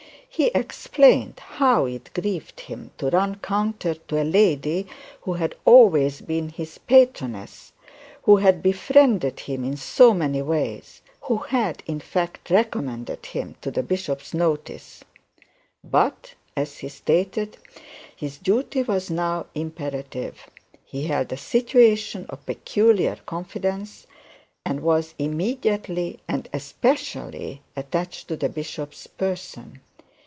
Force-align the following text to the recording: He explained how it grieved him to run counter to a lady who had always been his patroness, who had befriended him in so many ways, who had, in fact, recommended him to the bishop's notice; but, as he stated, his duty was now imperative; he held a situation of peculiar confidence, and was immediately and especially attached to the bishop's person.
He 0.33 0.47
explained 0.55 1.39
how 1.41 1.85
it 1.85 2.09
grieved 2.13 2.61
him 2.61 2.91
to 2.97 3.09
run 3.09 3.35
counter 3.43 3.93
to 3.93 4.23
a 4.23 4.23
lady 4.23 4.87
who 5.23 5.33
had 5.33 5.55
always 5.65 6.21
been 6.21 6.47
his 6.49 6.77
patroness, 6.79 7.73
who 8.23 8.37
had 8.37 8.63
befriended 8.63 9.41
him 9.41 9.65
in 9.65 9.75
so 9.75 10.13
many 10.13 10.41
ways, 10.41 11.01
who 11.23 11.35
had, 11.37 11.83
in 11.85 11.99
fact, 11.99 12.49
recommended 12.49 13.25
him 13.25 13.55
to 13.61 13.69
the 13.71 13.83
bishop's 13.83 14.33
notice; 14.33 15.03
but, 15.83 16.33
as 16.55 16.77
he 16.77 16.87
stated, 16.87 17.57
his 18.15 18.37
duty 18.37 18.83
was 18.83 19.11
now 19.11 19.45
imperative; 19.53 20.49
he 20.85 21.03
held 21.07 21.31
a 21.33 21.37
situation 21.37 22.25
of 22.29 22.43
peculiar 22.45 23.17
confidence, 23.25 24.07
and 24.65 24.79
was 24.79 25.13
immediately 25.19 26.21
and 26.27 26.47
especially 26.53 27.61
attached 27.75 28.29
to 28.29 28.37
the 28.37 28.49
bishop's 28.49 29.05
person. 29.07 29.81